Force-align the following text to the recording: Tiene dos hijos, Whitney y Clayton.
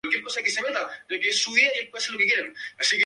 Tiene 0.03 0.23
dos 0.23 0.35
hijos, 1.09 1.47
Whitney 1.49 1.69
y 1.83 1.91
Clayton. 1.91 2.55